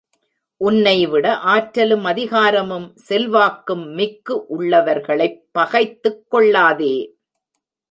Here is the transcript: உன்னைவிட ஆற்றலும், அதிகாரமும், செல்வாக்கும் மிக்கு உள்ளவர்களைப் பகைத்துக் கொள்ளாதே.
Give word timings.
உன்னைவிட 0.57 1.37
ஆற்றலும், 1.37 2.03
அதிகாரமும், 2.03 2.93
செல்வாக்கும் 2.95 3.87
மிக்கு 3.87 4.45
உள்ளவர்களைப் 4.59 5.41
பகைத்துக் 5.51 6.29
கொள்ளாதே. 6.29 7.15